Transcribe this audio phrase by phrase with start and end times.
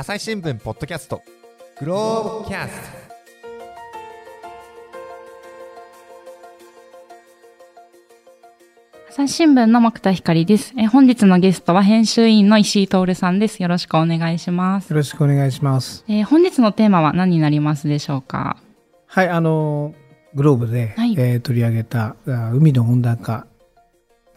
[0.00, 1.22] 朝日新聞ポッドキャスト
[1.80, 2.98] グローブキャスト
[9.08, 10.72] 朝日新聞の木田光です。
[10.78, 13.60] え本日のゲストは編集員の石井徹さんです。
[13.60, 14.88] よろしくお願いします。
[14.90, 16.04] よろしくお願いします。
[16.06, 18.58] えー本日のテーマは何になりますでしょうか？
[19.06, 19.96] はい、あの、
[20.32, 23.48] グローブで、はいえー取り上げたあ海の温暖化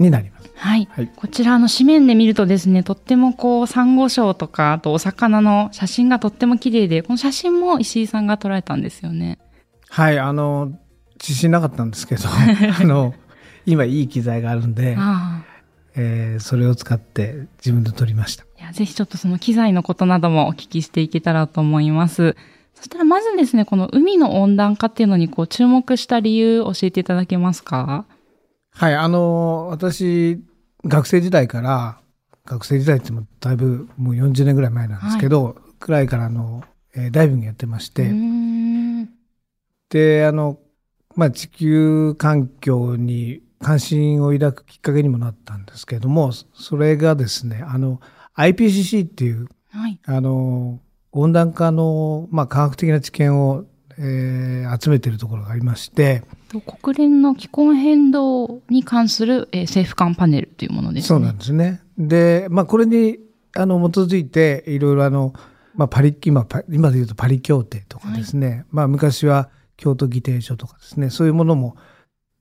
[0.01, 0.51] になります。
[0.55, 0.87] はい。
[0.91, 9.39] はいこちらの紙面で見るとですね、とってもこう、サンゴ礁とか、あとお魚の写真がとっても綺麗で、この写真も石井さんが撮られたんですよね。
[9.89, 10.73] はい、あの、
[11.19, 13.13] 自信なかったんですけど、 あの、
[13.65, 15.51] 今いい機材があるんで、ああ。
[15.95, 18.43] えーそれを使って自分で撮りました。
[18.43, 22.35] いや、ぜひちょっとその機材のことなどもお聞きしていけたらと思います。
[22.75, 28.05] そしたらまずですね、この海の温暖化っていうのにこう注目した理由教えていただけますか？
[28.73, 30.43] はい、あの、私、
[30.85, 31.99] 学生時代から、
[32.45, 36.63] 学生時代ってもだいぶもう40年ぐらい前なんですけど、くらいからあの、
[36.95, 38.03] えーダイビングやってまして。
[39.89, 40.59] で、あの、
[41.15, 47.99] まあ、地球環境に関心を抱くきっかけにもなったんですけれども、それがですね、あの、
[48.35, 49.99] IPCC っていう、はい。
[50.05, 50.79] あの、
[51.11, 53.65] 温暖化の、まあ、科学的な知見を、
[53.97, 56.27] えー集めているところがありまして、と
[56.59, 61.07] 国連の気候変動に関する、えー政府間パネルというものですね。
[61.07, 61.81] そうなんですね。
[61.97, 63.19] で、まあ、これに、
[63.55, 65.33] あの、基づいて、いろいろあの、
[65.75, 71.77] まあ、パリ、今、パ今で言うとパリ協定とかですね、まあ、昔は京都議定書とかですね、そういうものも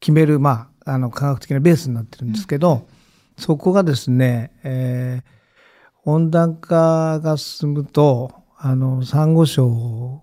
[0.00, 2.88] 決める、まあ、あの、科学的なベースになってるんですけど、
[3.38, 5.40] そこがですね、えー
[6.04, 10.22] 温暖化が進むと、あの、サンゴ礁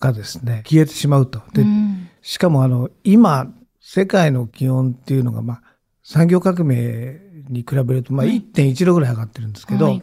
[0.00, 1.40] がですね、消えてしまうと。
[1.52, 1.93] で、うん
[2.24, 5.62] しかもあの、今、世界の気温っていうのが、まあ、
[6.02, 8.36] 産業革命に比べると、まあ、はい。
[8.40, 10.02] 1.1度ぐらい上がってるんですけど、はい。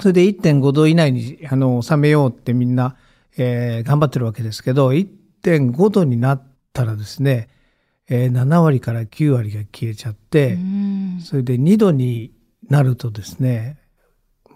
[0.00, 2.96] それで1.5度以内に、あの、収めようってみんな、
[3.36, 7.48] えー頑張ってるわけですけど、1.5度になったらですね、
[8.08, 11.20] えー7割から9割が消えちゃって、うん。
[11.22, 12.32] それで2度に
[12.68, 13.78] なるとですね、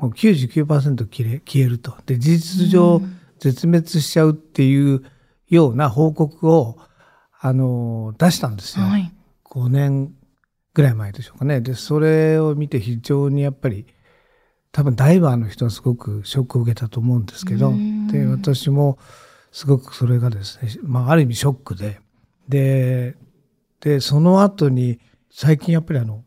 [0.00, 0.66] もう99%
[1.06, 1.94] 消え消えると。
[2.04, 3.00] で、事実上
[3.38, 5.04] 絶滅しちゃうっていう
[5.52, 6.78] ような報告を、
[7.38, 8.86] あの、出したんですよ。
[8.86, 9.12] はい。
[9.44, 10.14] 5年
[10.74, 11.60] ぐらい前でしょうかね。
[11.60, 13.86] で、それを見て非常にやっぱり、
[14.72, 18.98] 多分ダイバーの人はすごくショックを受けたと思うんですけどうん、で、私も
[19.50, 22.00] すごくそれがですね、まあ、ある意味ショックで、
[22.48, 23.16] で、
[23.80, 24.98] で、その後に、
[25.30, 26.24] 最近やっぱりあの、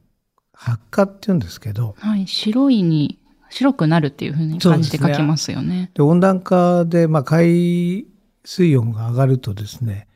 [0.53, 2.28] 発火って言うんですけど、はい。
[2.28, 3.19] 白いに、
[3.50, 5.90] 白くなるっていうふうに感じて書きますよね。
[5.96, 8.06] で温暖化で、まあ、海
[8.45, 10.07] 水温が上がるとですね、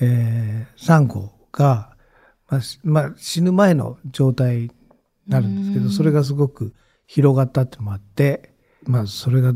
[0.00, 1.96] えーサンゴが、
[2.48, 4.70] まあしまあ、死ぬ前の状態に
[5.28, 6.74] なるんですけうんど、それがすごく
[7.06, 8.54] 広がったってのもあって、
[8.84, 9.54] まあ、それが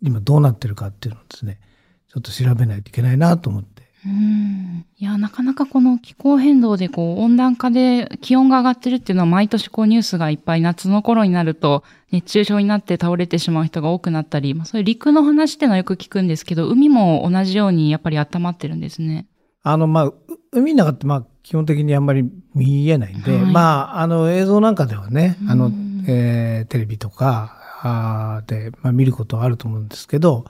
[0.00, 1.60] 今どうなってるかっていうのをですね、
[2.08, 3.73] ちょっと調べないといけないなと思って。
[4.06, 4.84] うん。
[4.98, 19.26] いや、なかなかこの気候変動でこう温暖化で気温が上がってるっていうのは毎年こうニュースがいっぱい夏の頃になると熱中症になって倒れてしまう人が多くなったり、まあそういう陸の話っていうのはよく聞くんですけど、海も同じようにやっぱり温まってるんですね。
[19.62, 20.14] あの、まあ、う
[20.52, 30.44] 海の中って、まあ、基本的にあんまり見えないんで、はいまあ、あの、映像なんかではね、あのうん、えーテレビとか、あーで、まあ、見ることはあると思うんですけど、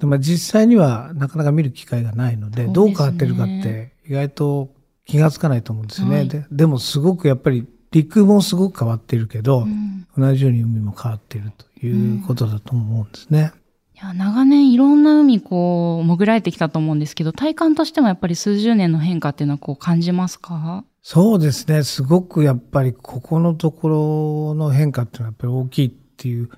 [0.00, 4.70] でまあ、実際にはなかなか見る機会がないので、ねどう変わってるかって、意外と
[5.06, 6.16] 気がつかないと思うんですよね。
[6.16, 13.52] はいででも、すごくやっぱり、陸もすごく変わっているけど、うん同じように海も変わっているということだと思うんですね。
[13.94, 20.84] いや、長年いろんな海こう潜られてきたと思うんですけど、体感としてもやっぱり数十年の変化っていうのはこう感じますか？
[21.02, 21.84] そうですね。
[21.84, 26.50] すごくやっぱりここのところの変化っていうのはやっぱり大きいっていう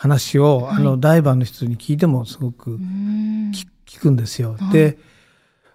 [0.00, 0.76] 話を、はい。
[0.76, 3.50] あの、ダイバーの人に聞いてもすごくうん。
[3.52, 4.56] 聞聞くんですよ。
[4.58, 4.72] はい。
[4.72, 4.98] で、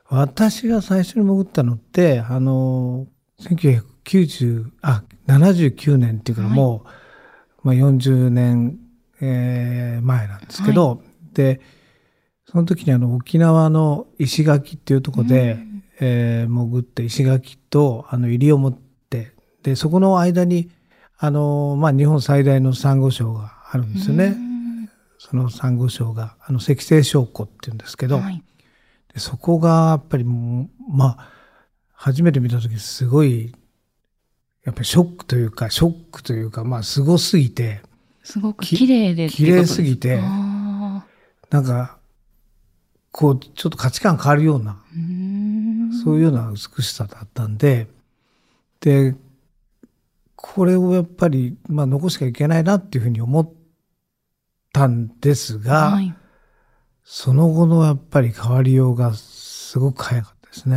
[0.10, 3.06] 私が最初に潜ったのって、あの、
[3.40, 6.86] 1990、あ、79年っていうからも
[7.64, 8.80] う、まあ40年、
[9.22, 11.62] えー前なんですけど、で、
[12.46, 15.60] その時にあの沖縄の石垣っていうところで、
[16.00, 18.78] えー潜って石垣とあの入りを持っ
[19.10, 20.72] て、で、そこの間に、
[21.18, 24.36] あの、まあ日本最大のサンゴ礁があるんですよね。
[25.18, 28.44] そのサンゴ礁が、あの赤星礁湖っていうんですけど、はい。
[29.14, 31.30] でそこがやっぱりもう、まあ、
[31.94, 33.54] 初めて見た時すごい、
[34.64, 37.82] やっぱりショックというか、ショックというか、まあ、すごすぎて、
[38.24, 41.06] すごく綺麗で綺麗すぎてあ
[41.52, 41.98] なんか、
[43.12, 47.88] こう、ちょっと価値観変わるような、ーうそういうような美しさだったんで、
[48.82, 49.16] で、
[50.36, 53.50] これをやっぱり、まあ、残しちゃいけないなっていうふうに思っ
[54.76, 56.14] たんですが、はい。
[57.06, 60.76] その後のやっぱり変わりようがすごく早かったですね。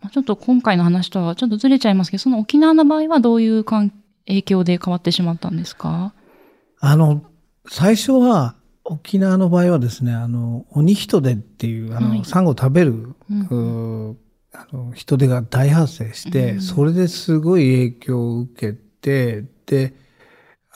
[0.00, 3.92] まあちょっと今回の話とはちょっとずれちゃいますけど、その沖縄の場合はどういう関
[4.26, 6.14] 影響で変わってしまったんですか？
[6.80, 7.22] あの、
[7.68, 8.54] 最初は
[8.84, 12.24] 沖縄の場合はですね、あの、鬼人手っていう、あの、はい。
[12.24, 14.16] サンゴを食べる、うん。
[14.52, 16.60] あの人手が大発生して、うん。
[16.62, 20.05] それですごい影響を受けて、で、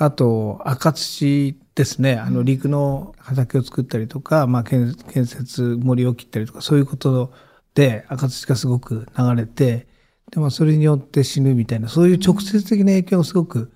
[0.03, 7.35] あと、赤土ですね、あの、陸の畑を作ったりとか、まあ、建建設森を切ったりとか、そういうこと
[7.75, 9.89] で赤土がすごく流れて、
[10.31, 13.73] でもそれによって死ぬみたいな、そういう直接的な影響がすごく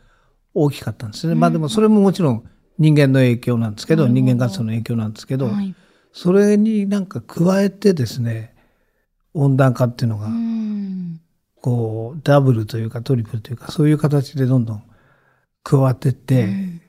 [0.55, 1.35] 大きかったんですね。
[1.35, 2.49] まあでもそれももちろん
[2.79, 5.75] 人間の影響なんですけど、人間活動の影響なんですけど、はい。
[6.15, 8.55] それになんか加えてですね、
[9.35, 11.21] 温暖化っていうのがう、ん。
[11.61, 14.83] こう、ダブルというかトリプルというか、そういう形でどんどん
[15.65, 16.81] 加わってうん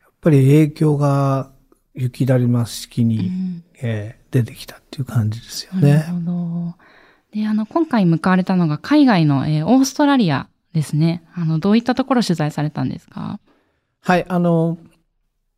[0.00, 1.52] やっぱり影響が
[1.94, 6.02] 雪だるま式うに、んえー出てきたっていう感じですよなるね。
[6.04, 6.72] ほ
[7.34, 7.38] ど。
[7.38, 11.22] で、あの、今回向かわれたのが海外の、えーオーストラリアですね。
[11.34, 13.40] あの、どういったところ取材されたんですか？
[14.00, 14.78] はい、あの、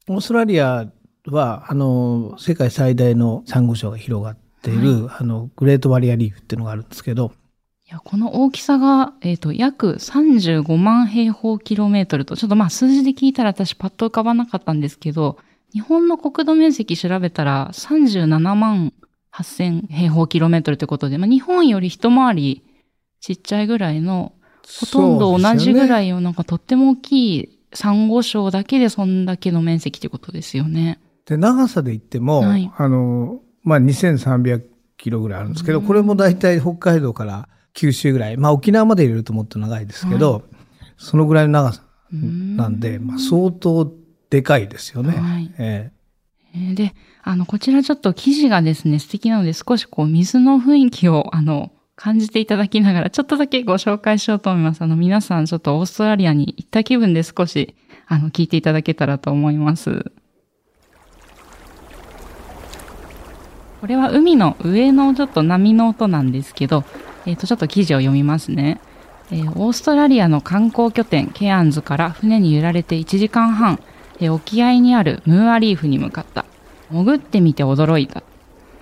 [0.08, 0.90] オーストラリア
[1.26, 7.30] は、あの、世界最大のサンゴ礁が広がっている、あの、グレートバリアリーフっていうのがあるんですけど、
[7.86, 15.36] いや、この大きさが、えっ、と、約35万平方キロメートルと、ちょっとまあ数字で聞いたら私パッと浮かばなかったんですけど、
[15.74, 18.94] 日本の国土面積調べたら37万
[19.34, 22.62] 8000平方キロメートルということで、まあ日本より一回り
[23.20, 24.32] ちっちゃいぐらいの、
[24.80, 26.08] ほとんど同じぐらい。
[26.08, 31.00] いをなんかとっても大きいサンゴ礁だけでそんだけの面積ということですよね。
[31.26, 34.62] で、長さで言っても、はいあの、まあ、2300
[34.96, 40.44] キロぐらいあるんですけど、うんこれも大体北海道から九州ぐらい、まあ、沖縄まで入れるともっと長いですけど、
[40.96, 41.82] そのぐらいの長さ
[42.12, 43.92] なんで、まあ、相当
[44.30, 45.16] でかいですよね。
[45.18, 46.04] はいええー
[46.74, 46.94] で、
[47.24, 54.82] あの、こちらちょっと記事がですね、素敵なので少しこう水の雰囲気を、あの、感じていただきながら、ちょっとだけご紹介しようと思います。
[54.82, 57.74] あの、皆さんちょっとオーストラリアに行った気分で少し、
[58.06, 60.12] あの、聞いていただけたらと思います。
[63.80, 66.84] これは海の上のちょっと波の音なんですけど、
[67.26, 68.80] えっ、と、ちょっと記事を読みますね。
[69.30, 73.80] えーオーストラリアの観光拠点ケアンズから船に揺られて1時間半、
[74.20, 76.44] えー沖合にあるムーアリーフに向かった。
[76.90, 78.22] 潜ってみて驚いた。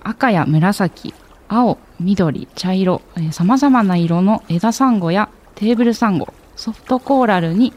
[0.03, 1.13] 赤や紫、
[1.47, 7.73] 青、緑、茶色、えー様々な色の枝サンゴやテーブルサンゴ、ソフトコーラルに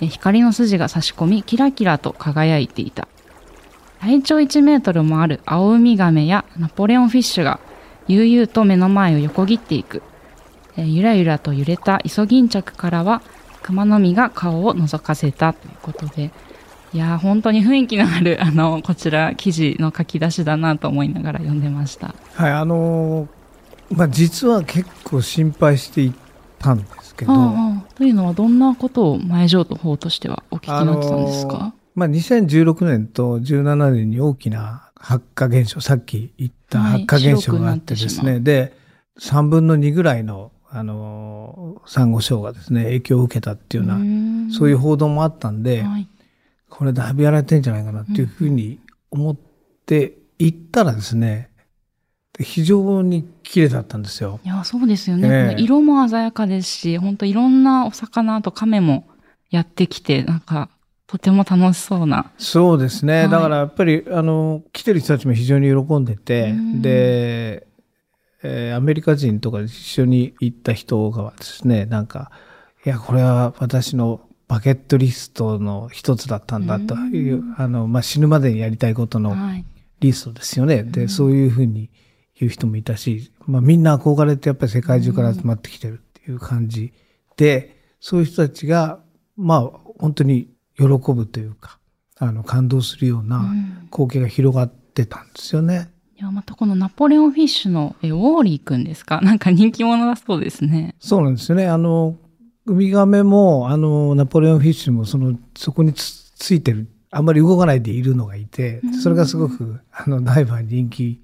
[0.00, 3.06] え光の筋が差し込みキラキラと輝いていた。
[4.00, 7.60] 体長1メートルもあるアオウミガメやナポレオンフィッシュが
[8.08, 10.02] 悠々と目の前を横切っていく。
[10.80, 13.22] えーゆらゆらと揺れたイソギンチャクからは
[13.62, 16.30] 熊の実が顔を覗かせたということで、
[16.92, 22.14] いやー本当に雰囲気のある、あの、こちら記事の書き出しだなと思いながら読んでました。
[22.38, 23.40] えはい、あのー
[23.90, 26.14] まあ、実は結構心配してい
[26.58, 38.76] たんですけど、ああというのはどんなことを前情報としてはお聞きになってたんですか、あのーまあ、2016年と17年に大きな発火現象、さっき言ったはい発火現象があってですね、白くで、
[39.18, 46.08] 3分の2ぐらいの、あのー、サンゴ礁がですね、影響を受けたっていうような、んそういう報道もあったんで、はい。
[46.68, 48.78] これだいぶやられてんじゃないかなっていうふうに
[49.10, 49.36] 思っ
[49.84, 51.50] て行ったらですね、
[52.32, 54.38] で非常に綺麗だったんですよ。
[54.44, 55.28] いや、そうですよね。
[55.28, 59.04] ええこの色も鮮やかですし、本当いろんなお魚と亀も
[59.50, 60.70] やってきて、なんか、
[61.08, 62.30] とても楽しそうな。
[62.38, 63.22] そうですね。
[63.22, 67.66] はいだからやっぱり、あの、来てる人たちも非常に喜んでてうん、で、
[68.42, 72.30] えーアメリカ人とか一緒に行った人がですね、なんか、
[72.84, 79.64] いや、これは私のバケットリストの一つだったんだという、あの、まあ、死ぬまでにやりたいことのはい。
[80.00, 80.82] リストですよね。
[80.82, 81.90] で、そういうふうに
[82.38, 86.92] 言う人もいたし、まあみんな憧れてやっぱり世界中から集まってきてるっていう感じ
[87.36, 89.00] で、そういう人たちが、
[89.36, 91.78] まあ本当に喜ぶというか、
[92.16, 95.90] あの感動するよううなん光景が広がってたんですよね。
[96.20, 99.20] いや、またこのナポレオンフィッシュのえウォーリーくんですか？
[99.24, 100.94] なんか人気者だそうですね。
[100.98, 101.66] そうなんですよね。
[101.66, 102.16] あの、
[102.66, 111.20] ウミガメも、あの、ナポレオンフィッシュも、その、そこにつついてる、あんまり動かないでいるのがいて、それがすごく、あの、ダイバーに人気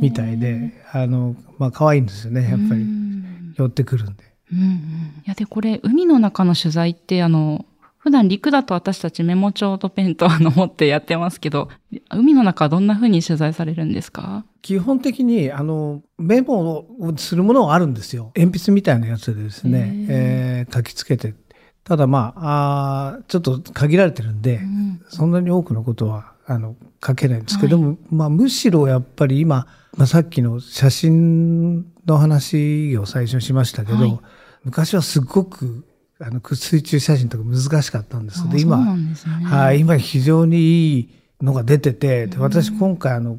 [0.00, 2.84] みたいで、あの、まあ、可愛いんですよね、やっぱうり。
[2.84, 4.24] ん寄ってくるんで。
[4.52, 4.66] うんうん。
[4.66, 4.78] い
[5.24, 7.64] や、で、これ、海の中の取材って、あの、
[8.08, 11.68] 普段陸だと私たちメモ帳とペンとあの持ってやってますけど、
[12.10, 14.46] 海の中はどんな風に取材されるんですか？
[14.62, 18.32] 基本的に、あの、メモをするものはあるんですよ。
[18.34, 21.34] 鉛筆みたいなやつでですね、えー書きつけて。
[21.84, 25.02] ただまあ、あーちょっと限られてるんで、うん。
[25.10, 29.66] そんなに多くのことはあの書けないんですけども、まあ、むしろやっぱり今、
[29.98, 34.18] まあ、さっきの写真の話を最初にしましたけど、はい。
[34.64, 35.84] 昔はすごく
[36.20, 38.96] あの水中写真とか難しかったんですけど今。
[39.44, 41.08] はい、今非常にいい
[41.40, 43.38] のが出てて、でうん私今回あの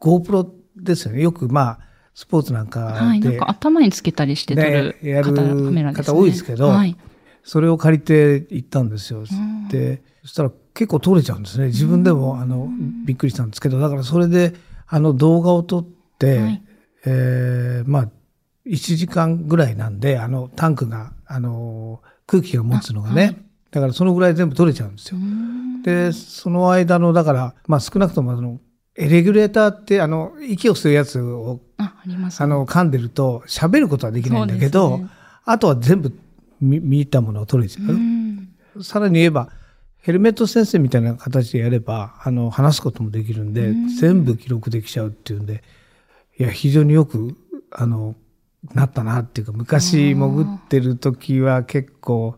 [0.00, 1.78] GoPro ですよねよくまあ
[2.14, 3.20] スポーツなんかはい。
[3.20, 5.92] なんで、か頭につけたりして撮るねやる方、カメラ。
[5.92, 6.96] 方多いですけどはい。
[7.42, 9.20] それを借りて行ったんですよ。
[9.20, 12.68] んでそしたら結構撮れちゃうんですね自分でもあの
[13.04, 14.54] びっくりしたんですけどだからそれで
[14.86, 15.86] あの動画を撮っ
[16.18, 16.62] て、はい
[17.06, 18.08] えーまあ
[18.66, 23.36] 1時間ぐらいなんであのタンクがあの空気が持つのがね、あはい。
[23.70, 25.18] だからそのぐらい全部撮れちゃうんですよ。
[25.18, 25.82] うん。
[25.82, 28.60] でその間のだから、まあ、少なくともあの
[28.96, 35.00] エレギュレーターってあの息を吸うやつをあ、の噛んでると喋ることはできないんだけど、
[35.44, 36.12] あとは全部
[36.60, 37.92] 見見たものを取れちゃう。
[37.92, 38.48] うん。
[38.82, 39.50] さらに言えば
[39.98, 43.88] ヘルメット先生みたいな形でやればあの話すこともできるんで、うん。
[43.88, 45.62] 全部記録できちゃうっていうんで
[46.38, 47.36] いや非常によく
[47.70, 48.16] あの
[48.74, 52.36] なったなっていうか昔潜ってる時は結構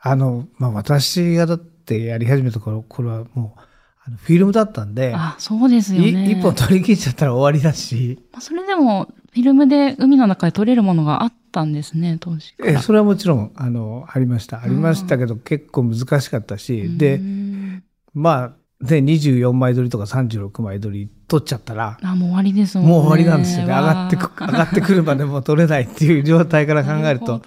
[0.00, 3.60] あの、まあ、私がだってやり始めた頃これはもう
[4.02, 6.28] あのフィルムだったんで、あ、そうですよね。
[6.28, 12.54] い一本取り切っちゃったら終わりだし、まあそれでも、フィルムで海の中で撮れるものがあったんですね、当時。
[12.64, 14.62] えそれはもちろんあのありました。
[14.62, 17.84] ありましたけど結構難しかったし、でうん。
[18.14, 22.92] まあで24枚撮りとか36枚撮り撮っちゃったらあ、もう終わりですもんね。
[22.92, 27.40] もう終わりなんですよね上がってく 上がってくるまでも撮れないっていう状態から考えると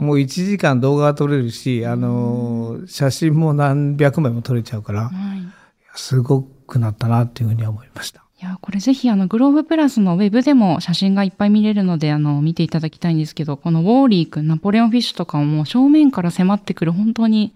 [0.00, 5.12] もう1時間動画が撮れるしあの写真も何百枚も撮れちゃうからはい。
[5.94, 8.22] すごくなったなっていうふうには思いました。
[8.40, 17.52] いや、これぜひあの、グローブプラスのウェブでも写真がいっぱい見れるので、あの、見ていただきたいんですけど、このウォーリー君、ナポレオンフィッシュとかももう正面から迫ってくる本当に、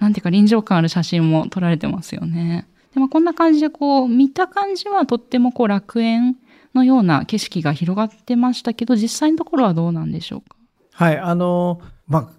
[0.00, 2.66] なんていうか臨場感ある写真も撮られてますよね。
[2.96, 6.38] でもこんな感じでこう、見た感じはとってもこう楽園
[6.74, 10.56] のような景色が広がってましたけど、実際のところはどうなんでしょうか？
[10.92, 12.30] はい、あの、まあ、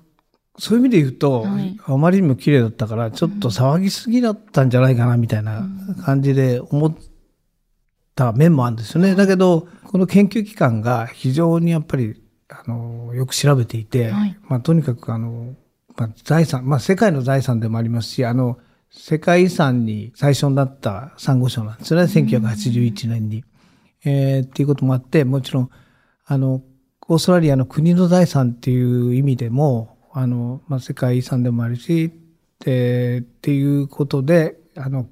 [0.58, 1.78] そういう意味で言うと、はい。
[1.86, 5.64] あまりにも綺麗だったから、ちょっと騒ぎすぎだったんじゃないかな、みたいな
[6.04, 6.98] 感じで思っ
[8.16, 9.14] た面もあるんですよね。
[9.14, 14.36] だけど、この研究機関が非常にやっぱり、あの、よく調べていて、はい。
[14.50, 15.54] まあ、とにかく、あの、
[15.96, 18.58] まあ、財産、まあ、世界の財産でもありますし、あの、
[18.90, 23.44] 世界遺産に最初になったサンゴ礁なんですよね、1981年に。
[24.06, 25.70] えーっていうこともあって、もちろん、
[26.26, 26.62] あの、
[27.08, 32.12] オーストラリアの国の財産っていう意味でも、あの、まあ、世界遺産でもあるし、
[32.60, 35.08] でっていうことで、あの、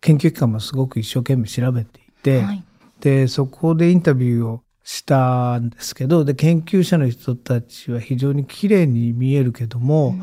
[0.00, 2.64] 研究機関もすごく一生懸命調べていて、はい。
[3.00, 10.14] で、そこでインタビューをしたんですけど、で、研究者の人たちは非常に綺麗に見えるけども、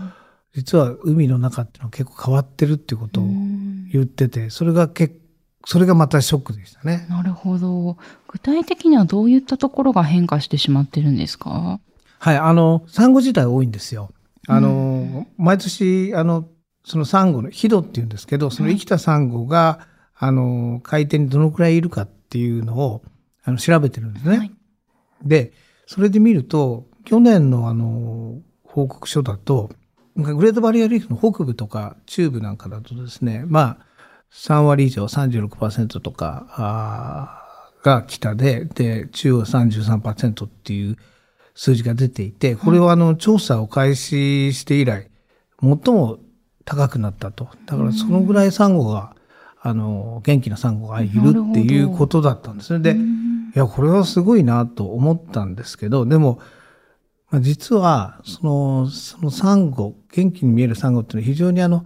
[0.53, 5.19] 実は海の中っていうのは結構変わってるっていうことをうん言ってて、それが結
[5.65, 7.05] それがまたショックでしたね。
[7.09, 7.97] なるほど。
[8.27, 11.79] 具体的にはどういったところが変化してしまってるんですか？
[12.19, 14.11] はい、あの、サンゴ自体多いんですよ。
[14.47, 16.49] あの、毎年、あの、
[16.83, 23.03] そのサンゴの、ヒドっていうんですけど、その生きたサンゴが、あの、海底にどのくらいいるかっていうのを、
[23.45, 24.37] あの、調べてるんですね。
[24.37, 24.51] はい
[25.23, 25.53] で、
[25.85, 29.69] それで見ると、去年のあの、報告書だと、
[30.15, 33.77] グレートバリアリーフの北部とか中部なんかだとですね、まあ、
[34.31, 37.43] 3割以上、36%とか、
[37.83, 40.97] が北で、で、中央33%っていう
[41.53, 45.09] 数字が出ていて、これはあの、調査を開始して以来、
[45.61, 46.19] 最も
[46.65, 47.49] 高くなったと。
[47.65, 49.15] だからそのぐらいサンゴが、
[49.61, 52.79] あの、元気なサンゴがいるっていうことだったんですね。
[52.79, 56.39] で、いや、これはすごいなと思ったんですけど、でも、
[57.33, 61.83] まあ、実は、その、そのサンゴ、元気に見えるサンゴっていうのは非常にあの、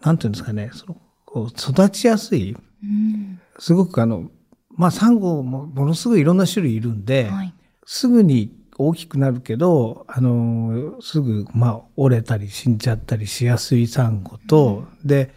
[0.00, 3.38] なんていうんですかね、その、こう育ちやすい、うん。
[3.58, 4.30] すごくあの、
[4.74, 7.52] まあ、サンゴもものすごいいろんな種類いるんで、はい。
[7.84, 15.30] すぐに大きくなるけど、あの、すぐ、まあ、折れたり死んじゃったりしやすいサンゴと、で、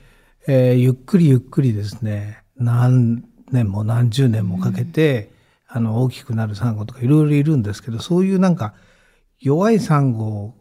[0.48, 5.32] えーゆっくりゆっくりですね、何年も何十年もかけて、
[5.68, 8.74] あの、大きくなるサンゴとかいろいろいるんですけど、そういうなんか、
[9.39, 10.53] 弱いサンゴ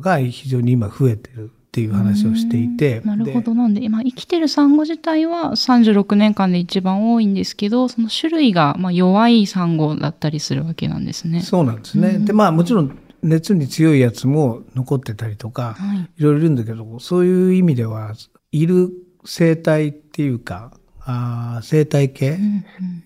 [0.00, 3.54] が非常に今増えてるっていう話をしていて、なるほど。
[3.54, 11.40] なんで、今生きてるサンゴ自体は36年間で一番多いんですけど、その種類がまあ弱いサンゴだったりするわけなんですね。
[11.40, 12.18] そうなんですね。
[12.18, 16.10] で、まあもちろん熱に強いやつも残ってたりとか、はい。
[16.16, 18.14] いろいろいるんだけど、そういう意味では、
[18.50, 18.90] いる
[19.24, 22.38] 生態っていうか、あー生態系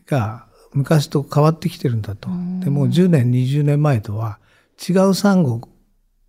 [0.06, 2.60] が昔と変わってきてるんだとうん。
[2.60, 4.38] でもう10年、20年前とは
[4.88, 5.60] 違うサンゴ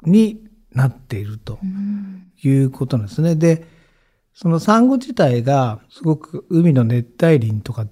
[0.04, 3.36] になっているとうんいうことなんですね。
[3.36, 3.66] で、
[4.34, 7.88] そのサンゴ自体がすごく海の熱帯林とかっ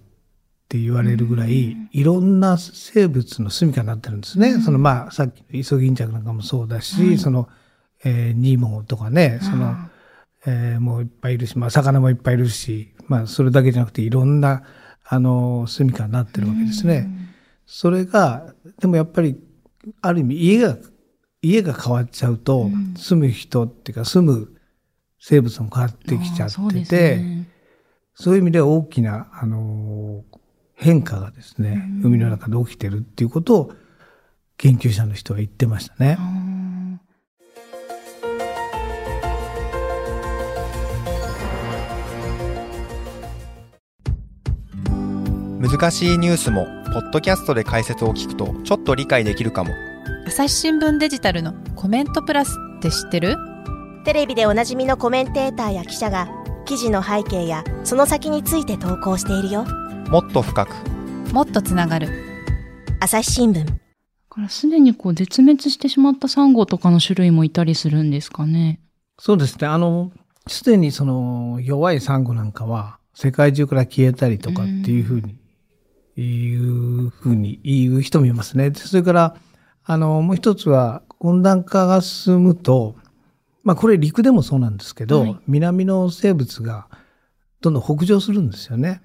[0.68, 4.60] て言われるぐらい、いろんな生物の住処になってるんですね。
[4.60, 7.48] そのまあさっきのイソギンチャクなんかもそうだし、はいその、
[8.03, 9.75] えーニモとかね、その、
[10.46, 14.63] えーもういっぱいいるし、まあ魚もいっぱいいるし、まあそれだけじゃなくていろんな、
[15.08, 17.10] あの、住処になってるわけですね。
[17.65, 19.38] それが、でもやっぱり、
[20.02, 20.78] ある意味家が、
[21.42, 24.54] 家が変わっちゃうと、住む人っていうか住む
[25.20, 27.48] 生物も変わってきちゃってて、ね。
[28.14, 30.42] そういう意味では大きな、あのー
[30.82, 33.72] 変化がですね、海の中で起きてるっていうことを
[34.58, 36.18] 研究者の人は言ってましたね。
[45.60, 49.74] 難しいニュースもポッドキャストで解説を聞くとちょっと理解できるかも。
[50.27, 53.38] 朝日新聞デジタルのコメントプラスって知ってる？
[54.03, 56.27] テレビでおなじみのコメンテーターや記者が
[56.65, 59.65] 記事の背景やその先について投稿しているよ。
[60.10, 60.75] もっと深く。
[61.31, 62.10] もっとつながる。
[63.00, 63.63] 朝日新聞。
[63.63, 63.71] だ
[64.27, 68.81] からすでにこう絶滅してしまったサンゴとかの種類もいたりするんですかね。
[69.17, 69.67] そうですね。
[69.67, 70.12] あの、
[70.48, 75.38] すでにその弱いサンゴなんかは世界中から消えたりとかっていうふうに、
[76.18, 78.72] いうふうに言う人もいますね。
[78.72, 79.36] でそれから、
[79.84, 82.96] あの、もう一つは温暖化が進むと、
[83.63, 86.88] まあこれ陸でもそうなんですけど、はい南の生物が
[87.62, 89.01] どんどん北上するんですよね。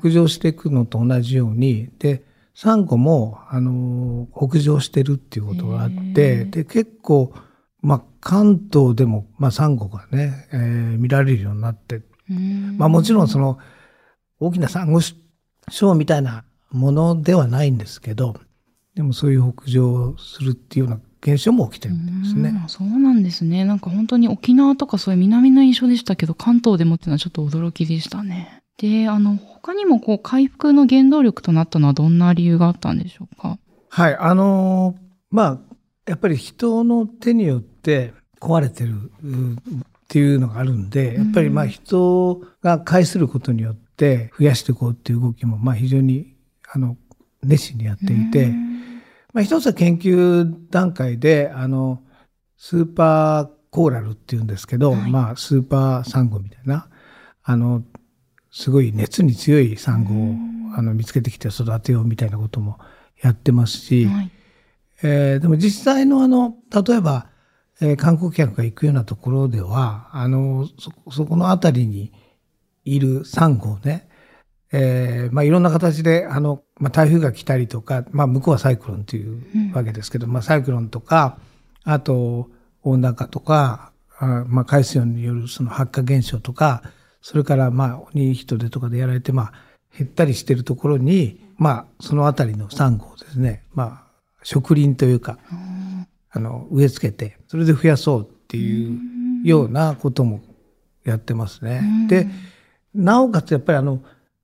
[0.00, 7.32] 北上していくのと同じように、で、サンゴも、あの、北上してるっていうことがあって、で、結構、
[7.82, 12.02] まあ、関東でも、まあ、サンゴがね、えー見られるようになって、
[12.78, 13.58] まあ、もちろんその、
[14.40, 15.00] 大きなサンゴ
[15.70, 18.36] 礁みたいなものではないんですけど、
[18.94, 22.48] でもそういう北上するっていうような現象も起きてるみたいですね。
[22.50, 23.64] うんそうなんですね。
[23.64, 28.60] なんか本当に沖縄とかそういう南の印象でしたけど、関東でもっていうのはちょっと驚きでしたね。
[28.78, 33.58] で、あの、他にもこう、回復の原動力となったのはどんな理由があったんでしょうか？
[33.88, 35.60] はい、あのーまあ、
[36.06, 39.58] やっぱり人の手によって壊れてるうっ
[40.08, 43.85] ていうのがあるんで、やっぱりまあ人が介することによって
[44.38, 46.34] 増やしていこうっていう動きもまあ非常に
[46.72, 46.96] あの
[47.42, 48.48] 熱心にやっていて、
[49.32, 52.02] まあ一つは研究段階で、あの、
[52.56, 55.10] スーパーコーラルっていうんですけど、はい。
[55.10, 56.88] まあスーパーサンゴみたいな、
[57.42, 57.82] あの、
[58.50, 60.14] すごい熱に強いサンゴ
[60.72, 62.78] をあの見つけてきて育てようみたいなことも
[63.22, 64.30] やってますし、はい。
[65.02, 67.28] えーでも実際のあの、例えば、
[67.80, 72.12] えー観光客が行くようなところでは、あの、そ、そこのあたりに
[72.86, 74.08] いるサンゴをね、
[74.72, 81.38] えーまあいろんな形で、あの、まあ台風が来たりとか、まあ向こうはサイクロンというわけですけど、まあサイクロンとか、
[81.84, 82.48] あと
[82.82, 86.82] 温暖化とか、あまあ海水温によるその発火現象とか、
[87.20, 89.52] それからまあ鬼人手とかでやられて、まあ
[89.96, 94.06] 減ったりしてるところに、まあそのあたりのサンゴをですね、まあ
[94.42, 95.38] 植林というか、
[96.30, 100.40] あの、植え付けて、それで増やそうっていうようなことも
[101.04, 102.06] やってますね。
[102.08, 102.28] で、
[102.96, 104.02] なおかつやっぱりあの、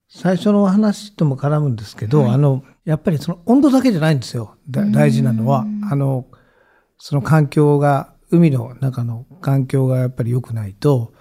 [0.08, 4.56] 最初の話とも絡むんですけど、あの、やっぱりその温度だけじゃないんですよ。
[4.68, 5.64] だ大事なのは。
[5.90, 6.26] あの、
[6.98, 11.12] その環境が、海の中の環境がやっぱり良くないと、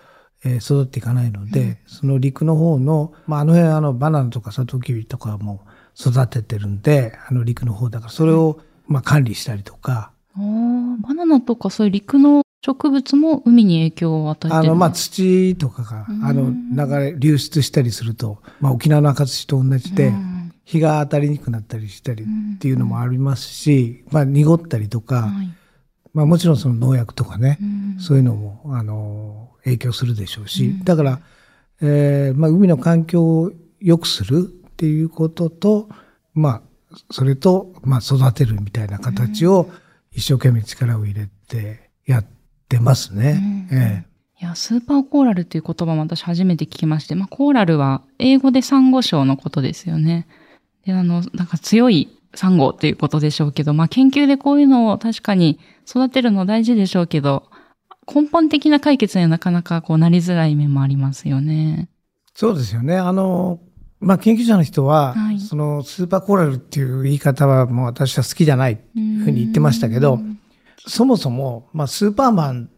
[0.43, 5.65] えー育っていかないので、その陸の方の、まあ、あの辺あのバナナとかサトウキビとかも
[5.99, 20.53] 育ててるんで、あの陸の方だから、それを、まあ、管理したりとか、あーバナナとかそういう陸の植物も海に影響を与えてるあの、まあ、土とかが、あの、流れ、流出したりすると、まあ、沖縄の赤土と同じで、うん。
[20.63, 25.49] 日が当たりにくくなったりしたりっていうのもありますし、まあ、濁ったりとか、はい。
[26.13, 27.65] まあ、もちろんその農薬とかね、う
[27.97, 27.99] ん。
[27.99, 31.19] そういうのも、あの、影響するでしょうし、だから、
[31.81, 35.89] えーまあ、海の環境を良くするっていうことと、
[36.35, 36.61] まあ、
[37.09, 39.67] それと、まあ、育てるみたいな形を
[40.11, 42.40] 一生懸命力を入れてやって
[42.79, 43.67] ますね。
[43.71, 50.25] うんええいや、スーパーコーラルという言葉も私初めて聞きまして、まあ、コーラルは英語でサンゴ礁のことですよね。
[50.83, 57.43] で、あの、なんか強いサンゴっていうことでしょうけど、まあ、研究でこういうのを確かに育てるの大事でしょうけど、
[58.11, 61.87] 根本的な解決にはなかなかこうなりづらい面もありますよね。
[62.33, 62.97] そうですよね。
[62.97, 63.59] あの、
[63.99, 70.19] まあ、研究者の人は、はいそのスーパーコーラルっていう言い方はもう私は好きじゃないっていうふうに言ってましたけど、
[70.87, 72.69] そもそも、まあ、スーパーマン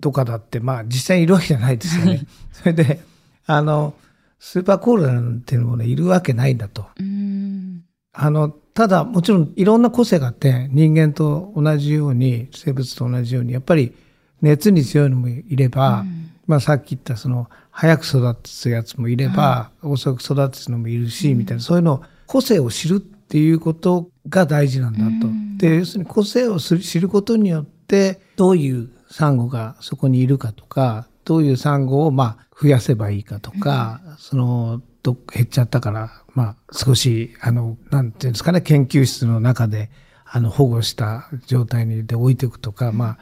[0.00, 2.26] とかだって、まあ、実際にいるわけじゃないですよね。
[2.52, 3.00] それで、
[3.46, 3.94] あの、
[4.38, 6.86] スーパーコーラルなんていうのもね、いるわけないんだと。
[6.98, 7.82] うん。
[8.12, 13.92] あの、ただ、もちろんいろんな個性があって、人間と同じように、生物と同じように、やっぱり
[14.40, 16.04] 熱に強いのもいれば、
[16.46, 25.32] まあさっき言ったその早く育つやつもいれば、遅く育つのもいるし、みたいなそういうの個性を知るっていうことが大事なんだと。
[25.60, 39.90] で要するに個性を知ることによってどういうサンゴがそこにいるかとかどういうサンゴをまあ増やせばいいかとか、そのど減っちゃったからまあ少しあのなんていうんですかね研究室の中で
[40.24, 43.18] あの保護した状態にで置いていくとか、まあ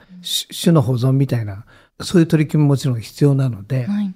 [0.62, 1.64] 種の保存みたいな
[2.00, 4.14] そういう取り組みももちろん必要なので、はい。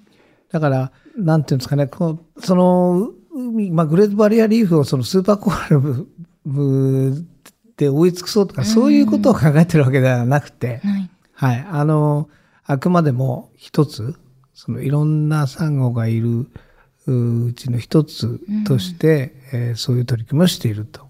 [0.51, 7.27] だから、なんていうんですかね、こうその海、まあ、グレートバリアリーフをそのスーパーコーラ
[7.77, 11.11] ル部で追い尽くそうとか、そういうことを考えてるわけではなくて、はい。
[11.35, 12.29] はい、あの、
[12.65, 14.17] あくまでも一つ、
[14.55, 16.47] そのいろんなサンゴがいる
[17.07, 21.09] ううちの一つとして、えーそういう取り組みをしていると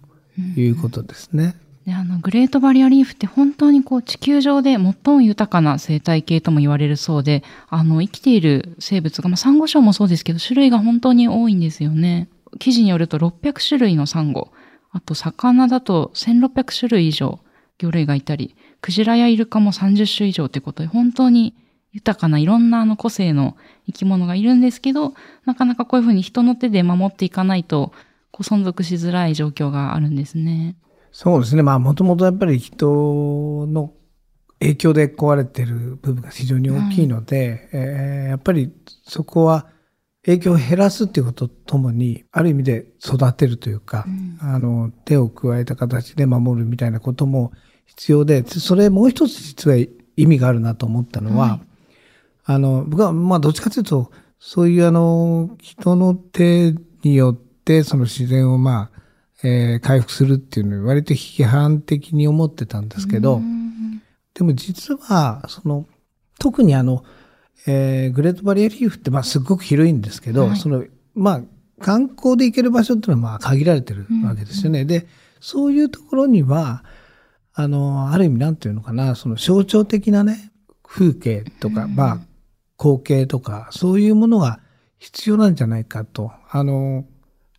[0.57, 1.57] いうことですね。
[1.87, 4.81] であのグレートバリアリーフって本当にこう地球上で最
[5.15, 12.29] も豊かな生態系とも言われるそうであの生きている生物が、まあ、サンゴ礁もそうですけど種類が本当に多いんですよね。
[12.59, 14.53] 記事によると600種類のサンゴ
[14.93, 17.41] あと魚だと1600種類以上
[17.79, 21.55] 魚類がいたりクジラやイルカも30種以上ということで本当に
[21.93, 27.93] 豊かないろんなあの個性の生き物がいるんですけどなかなかこういうふうに人の手で守っていかないと
[28.31, 30.77] こう存続しづらい状況があるんですね。
[31.13, 31.63] そうですね。
[31.63, 33.93] まあ、もともとやっぱり人の
[34.59, 38.73] 影響で壊れてる部分が非常に大きいので、えーやっぱり
[39.07, 39.67] そこは
[40.25, 44.07] 影響を減らすっていうこととともに、ある意味で育てるというか、
[44.41, 47.53] あの、手を加えた形で守るみたいなことも
[47.87, 51.61] 必要で、それもう一つ実は意味があるなと思ったのは、はい。
[52.45, 59.03] あの、僕は、まあ、どっちかというと、そういうあの、人の手によって、その自然をまあ、
[59.45, 63.41] えー回復するっていうのを割と批判的に思ってたんですけど、
[64.35, 65.87] でも実は、その、
[66.39, 67.05] 特にあの、
[67.67, 70.85] えーグレートバリアリーフって、まあ、すっごく広いんですけど、はいその、
[71.15, 71.43] まあ、
[71.81, 74.85] 観光で行ける場所っていうのは、まあ、限られてるわけですよね。
[74.85, 75.07] で、
[75.41, 76.85] そういうところには、
[77.55, 82.21] あの、ある意味、なんていうのかな、その象徴的なね、風景とか、まあ、
[82.79, 84.61] 光景とか、そういうものが
[84.99, 86.33] 必要なんじゃないかと。
[86.51, 87.05] あの、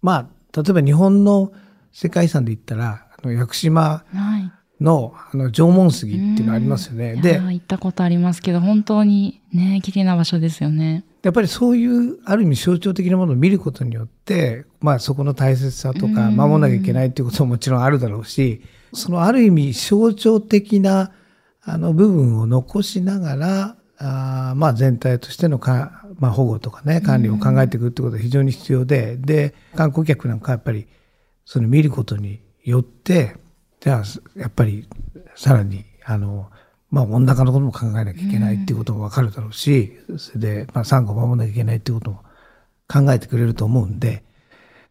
[0.02, 1.52] まあ、例えば日本の
[1.92, 4.04] 世界遺産で言ったら、あの屋久島は
[4.40, 7.16] いのあの縄文杉っていうのありますよね。
[7.16, 11.06] で行ったことありますけど、本当にね、綺麗な場所ですよね。
[11.24, 18.62] やっぱりそういうある意味象徴的なものを見ることによって、まあそこの大切さとかうん守らなきゃいけないっていうことももちろんあるだろうし、
[18.94, 21.12] そのある意味象徴的な
[21.64, 30.88] あの部分を残しながら、あーまあ全体としてのか、まあ、保護とかね、管理を考えていくってことが非常に必要で、で、観光客なんかやっぱり
[31.46, 33.38] その見ることによって、
[33.84, 34.04] じゃあ
[34.40, 34.88] やっぱり
[35.36, 36.50] さらに、あの、
[36.90, 42.24] まあ温暖化のことも考えなきゃいけないっていうこともわかるだろうし、それで、まあサンゴを守らなきゃいけないっていうことも
[42.88, 44.24] 考えてくれると思うんで、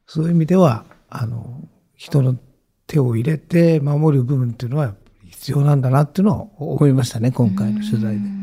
[0.06, 1.62] そういう意味では、あの、
[1.94, 2.36] 人の
[2.86, 4.94] 手を入れて守る部分っていうのは
[5.30, 8.42] 必要なんだなっていうのを思いましたね、今回の取材で。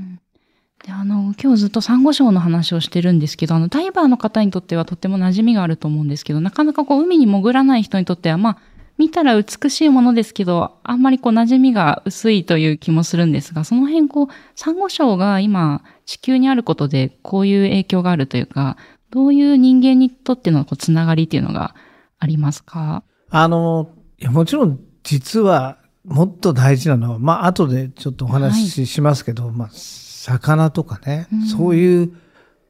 [0.83, 8.57] であの今日ずっとサンゴ礁の話をしてるんですけどあのダイバーの方にとってはとっても馴染みがあると思うんですけどなかなかこう海に潜らない人にとってはまあ
[8.99, 18.77] 見たら美しいものですけどあんまりこう馴染みが薄いという気もするんですがその辺こうサンゴ礁が今地球にあることでこういう影響があるというか
[19.09, 21.73] どういう人間にとってのこうつながりっていうのが
[22.19, 23.03] ありますか？
[23.31, 31.45] あの、いやもちろん実はもっと大事なのは、まあ後でちょっとお話ししますけど、まあ魚とかね、うん。
[31.47, 32.13] そういう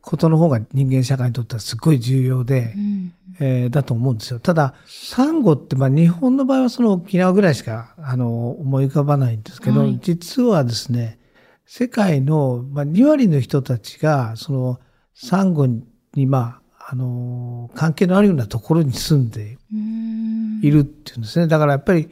[0.02, 2.99] ことの方が人間社会にとってはすごい重要で、うん
[3.40, 4.40] えーだと思うんですよ。
[4.40, 11.20] ただ、サンゴって、まあ日本の場合はその沖縄ぐらいしか、あの、思い浮かばないんですけど、はい実はですね、
[11.66, 14.80] 世界の、まあ、2割の人たちが、その、
[15.14, 21.48] サンゴに、まあ、あの、関係のあるようなところに住んでうんいるっていうんですね。
[21.48, 22.10] だからやっぱり、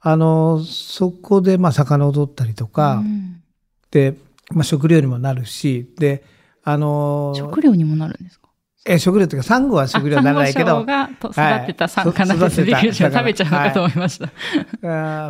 [0.00, 3.42] あの、そこで、まあ、魚を取ったりとか、うん
[3.90, 4.16] で、
[4.52, 6.22] まあ、食料にもなるし、で、
[6.62, 8.37] あの、食料にもなるんですか？
[8.86, 12.56] え、食料っていうか、サンゴは食料にならないけど、あサンゴ礁がと育てたはい魚です。
[12.56, 14.26] そ育てたびっくりしました食べちゃうのかと思いました。
[14.26, 14.30] あ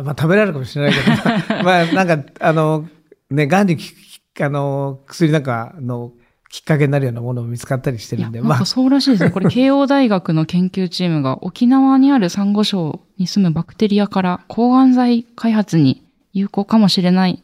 [0.01, 2.87] ーまあ、食べられるかもしれないけど、 まあ、なんか、あの、
[3.29, 3.93] ね、癌にき、
[4.41, 6.13] あの、薬なんかの
[6.49, 9.29] きっかけになるようなものも見つかったりしてるんで、まあなんか、そうらしいですね。
[9.29, 17.43] これ、 慶応大学の研究チームが沖縄にあるサンゴ礁に住むバクテリアから抗がん剤開発に有効かもしれない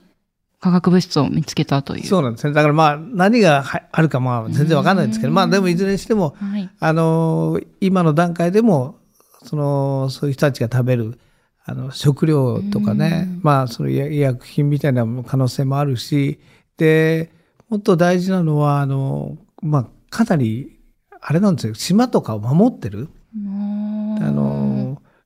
[0.59, 2.05] 化学物質を見つけたという。
[2.05, 2.53] そうなんですね。
[2.53, 6.69] だからまあ、何がはあるかまあ、全然わかんないんですけど、まあ、でもいずれにしても、はい。
[6.79, 8.99] あの、今の段階でも、
[9.43, 11.19] その、そういう人たちが食べる、
[11.65, 16.39] あの、食料とかね、まあ、その医医薬品みたいな可能性もあるし、
[16.77, 17.31] で、
[17.69, 20.79] もっと大事なのは、あの、まあ、かなり、
[21.21, 23.09] あれなんですよ、島とかを守ってる。
[23.35, 24.64] あの、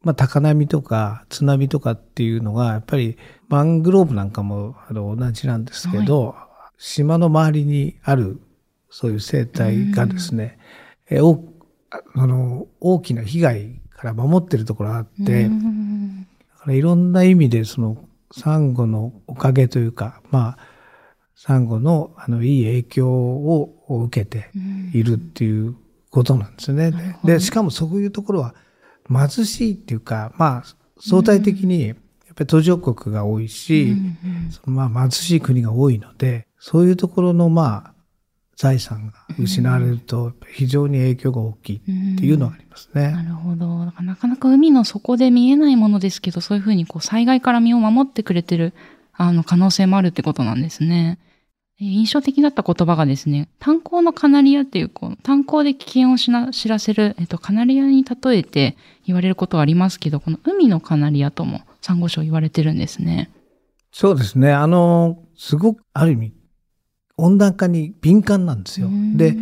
[0.02, 3.18] まあ、高波とか津波とかっていうのが、やっぱり
[3.50, 8.40] マングローブなんかもあの同じなんですけど、はい、島の周りにある
[8.90, 10.58] そういう生態がですね、
[11.10, 11.44] えお
[12.16, 15.50] あの大きな被害から守ってるところがあって、だ
[16.60, 17.98] からいろんな意味でその
[18.32, 20.58] サンゴのおかげというか、まあ、
[21.36, 24.50] サンゴのあのいい影響を受けて
[24.94, 25.76] いるっていう
[26.10, 27.20] ことなんですね。
[27.24, 28.56] で、しかもそういうところは
[29.12, 30.63] 貧しいっていうか、まあ、
[31.00, 31.98] 相対的にやっ
[32.36, 33.95] ぱり途上国が多いし、
[34.52, 37.93] そのまあ貧しい国が多いので、そういうところのまあ、
[38.56, 43.12] 財産が失われると非常に影響が大きいっていうのはありますね。
[43.13, 43.86] なるほど。
[43.86, 48.74] なかなか海の底で見えないものですけど、そういうふうにこう災害から身を守ってくれてる
[49.13, 51.19] あの可能性もあるってことなんですね。
[51.80, 63.32] 印象的だった言葉がですね、炭鉱のカナリアっていう、こう炭鉱で危険をしな知らせる、えっと、カナリアに例えて言われることはありますけど、この海のカナリアともサンゴ礁言われてるんですね。
[63.92, 64.52] そうですね。
[64.52, 66.34] あの、すごくある意味
[67.20, 68.89] 温暖化に敏感なんですよ。
[69.15, 69.38] で、海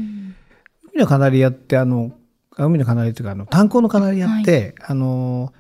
[0.96, 2.12] のカナリアって、あの、
[2.52, 5.54] 海のカナリアっていうか、あの、炭鉱のカナリアって、はい、あの、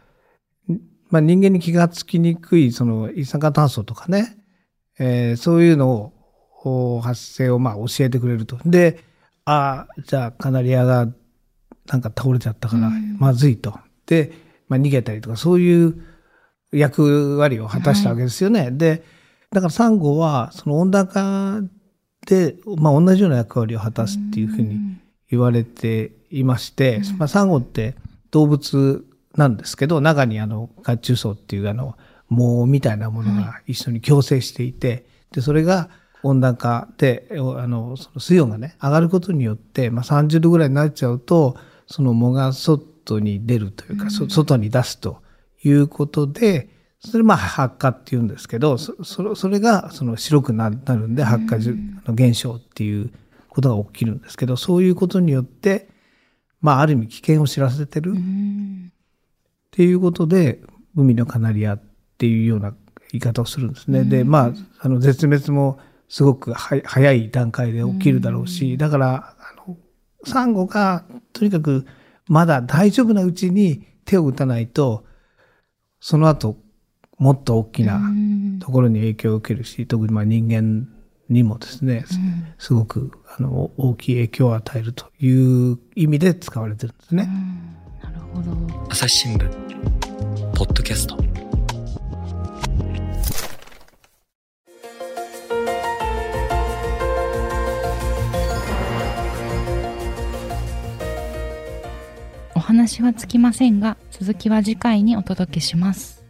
[1.10, 4.38] まあ、人間に気がつきにくい、その、一酸化炭素とかね、
[5.00, 6.14] えー、そういうのを、
[7.02, 8.58] 発生を、まあ、教えてくれると。
[8.66, 9.04] で、
[9.46, 11.08] ああ、じゃあ、カナリアが、
[11.88, 13.78] なんか倒れちゃったから、まずいと。
[14.06, 14.32] で、
[14.68, 16.04] まあ、逃げたりとか、そういう
[16.72, 18.60] 役割を果たしたわけですよね。
[18.62, 19.04] はい、で、
[19.52, 21.62] だからサンゴは、その温暖化
[22.26, 24.80] で、まあ、同じような役割を果たすっていうふうに
[25.30, 27.96] 言われていまして、まあ、サンゴって
[28.32, 31.96] 動物なんですけど、中にあの、褐虫層っていうあの、
[32.30, 35.90] 毛みたいなものが一緒に共生していて、で、それが
[36.28, 37.36] 温暖化で、あ
[37.68, 45.22] の、その水温がね、上がることによって、まあ、30度ぐらいになっちゃうと、その藻が外に出るというか、外に出すと
[45.64, 51.58] いうことで、それまあ発火って言うんですけど、そそれがその白くなるんで発火
[52.06, 53.12] の現象っていう
[53.50, 55.90] ことが起きるんですけど、そういうことによって、
[56.60, 58.16] まあある意味危険を知らせてるっ
[59.72, 60.62] ていうことで、
[60.96, 61.84] 海のカナリアっ
[62.18, 62.72] ていうような
[63.12, 64.04] 言い方をするんですね。
[64.04, 69.78] で、まあ、あの絶滅もすごく早い段階で起きるだろうし、だから、あの、
[70.26, 71.86] サンゴがとにかく
[72.28, 75.06] まだ大丈夫なうちに手を打たないと、
[76.00, 76.58] その後
[77.18, 78.00] もっと大きな
[78.60, 80.88] ところに影響を受けるし、特にまあ人間
[81.30, 82.06] にもですね、
[82.58, 85.30] すごくあの大きい影響を与えるとい
[85.72, 87.30] う意味で使われてるんですね。
[88.02, 88.88] なるほど。
[88.90, 89.50] 朝日新聞
[90.54, 91.27] ポッドキャスト。
[102.68, 106.26] 話はつきませんが、続きは次回にお届けします。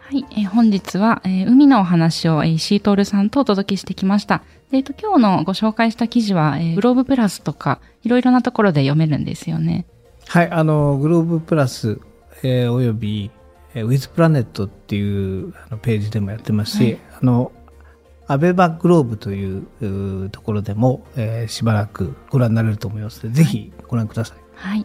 [0.00, 4.42] はい、えー、本日は、えー、海のお話を、えー、シートールさんとお届けしてきました。
[4.70, 9.86] えっ、ー、と、今日のご紹介した記事は、えー、グローブプラスとか、いろいろなところで読めるんですよね。
[10.28, 11.98] はい、あの、グローブプラス、
[12.42, 13.30] えー、および、
[13.72, 17.50] えー、ウィズプラネットっていうあのページでもやってますし、はい、あの、
[18.26, 24.38] アベバグローブというところでも、えー、しばらくご覧になれると思いますので、ぜひご覧ください。
[24.54, 24.84] はい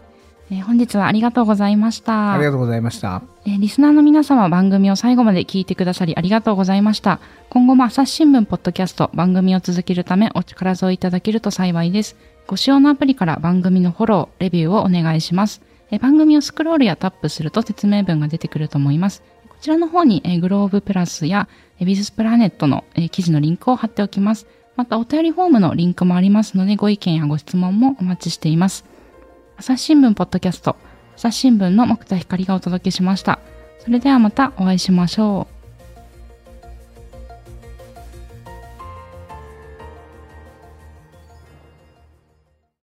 [0.49, 2.33] えー、本日はありがとうございました。
[2.33, 3.21] ありがとうございました。
[3.45, 7.19] えー、リスナーの皆様番組を最後まで聞いてくださりありがとうございました。
[7.49, 12.15] 今後も朝日新聞ポッドキャスト番組を続けるためお力添えいただけると幸いです。
[12.45, 15.61] ご使用のアプリから番組のフォロー、レビューをお願いします。
[15.91, 19.23] えー、番組をスクロールやタップすると説明文が出てくると思います。
[19.49, 24.47] こちらの方に、えー、グローブプラスや、えー、ビズスプラネットの、えー、記事のリンクを貼っておきます。
[24.77, 28.85] またお便りフォームのリンクもありますのでご意見やご質問もお待ちしています。
[29.59, 30.75] 朝日新聞ポッドキャスト
[31.15, 33.39] 朝日新聞の木田光がお届けしました。
[33.79, 35.56] それではまたお会いしましょう。